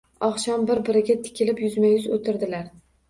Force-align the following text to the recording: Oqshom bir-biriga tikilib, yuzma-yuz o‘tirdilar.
Oqshom 0.27 0.61
bir-biriga 0.69 1.17
tikilib, 1.27 1.61
yuzma-yuz 1.67 2.09
o‘tirdilar. 2.17 2.65